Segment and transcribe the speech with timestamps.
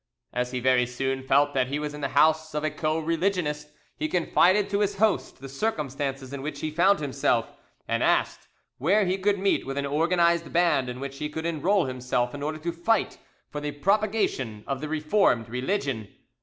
[0.33, 3.69] As he very soon felt that he was in the house of a co religionist,
[3.95, 7.55] he confided to his host the circumstances in which he found himself,
[7.87, 8.47] and asked
[8.79, 12.41] where he could meet with an organised band in which he could enrol himself in
[12.41, 13.19] order to fight
[13.51, 16.07] for the propagation of the Reformed religion.